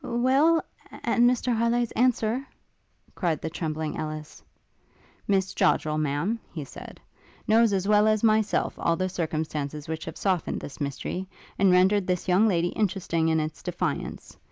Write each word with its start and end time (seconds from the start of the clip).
'Well? 0.03 0.65
and 1.03 1.29
Mr 1.29 1.55
Harleigh's 1.55 1.91
answer?' 1.91 2.43
cried 3.13 3.39
the 3.39 3.51
trembling 3.51 3.97
Ellis. 3.97 4.41
'Miss 5.27 5.53
Joddrel, 5.53 5.99
Madam, 5.99 6.39
he 6.51 6.63
said, 6.65 6.99
knows 7.47 7.71
as 7.71 7.87
well 7.87 8.07
as 8.07 8.23
myself, 8.23 8.73
all 8.79 8.95
the 8.95 9.09
circumstances 9.09 9.87
which 9.87 10.05
have 10.05 10.17
softened 10.17 10.59
this 10.59 10.81
mystery, 10.81 11.27
and 11.59 11.71
rendered 11.71 12.07
this 12.07 12.27
young 12.27 12.47
lady 12.47 12.69
interesting 12.69 13.29
in 13.29 13.39
its 13.39 13.61
defiance. 13.61 14.35